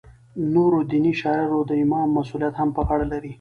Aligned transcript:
نورو 0.53 0.79
دیني 0.91 1.13
شعایرو 1.21 1.59
د 1.69 1.71
امامت 1.83 2.13
مسولیت 2.17 2.53
هم 2.57 2.69
په 2.75 2.81
غاړه 2.87 3.05
لری. 3.13 3.29